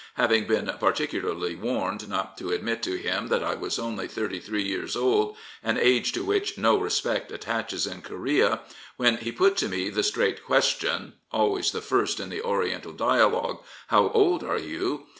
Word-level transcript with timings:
Having 0.15 0.47
been 0.47 0.65
particularly 0.79 1.53
warned 1.55 2.09
not 2.09 2.35
to 2.39 2.49
admit 2.49 2.81
to 2.81 2.95
him 2.95 3.27
that 3.27 3.43
I 3.43 3.53
was 3.53 3.77
only 3.77 4.07
thirty 4.07 4.39
three 4.39 4.63
years 4.63 4.95
old, 4.95 5.37
an 5.61 5.77
age 5.77 6.11
to 6.13 6.23
which 6.23 6.57
no 6.57 6.75
respect 6.75 7.31
attaches 7.31 7.85
in 7.85 8.01
Korea, 8.01 8.61
when 8.97 9.17
he 9.17 9.31
put 9.31 9.57
to 9.57 9.69
me 9.69 9.91
the 9.91 10.01
straight 10.01 10.43
question 10.43 11.13
(always 11.31 11.69
the 11.69 11.81
first 11.81 12.19
in 12.19 12.29
the 12.29 12.41
Oriental 12.41 12.93
dialogue)," 12.93 13.59
How 13.89 14.09
old 14.09 14.43
are 14.43 14.57
you? 14.57 15.05